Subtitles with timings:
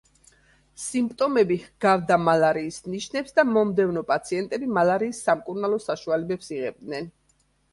[0.83, 7.13] სიმპტომები ჰგავდა მალარიის ნიშნებს და მომდევნო პაციენტები მალარიის სამკურნალო საშუალებებს იღებდნენ.